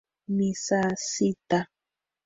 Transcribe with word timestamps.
Ni 0.35 0.47
saa 0.65 0.89
sita. 1.09 1.59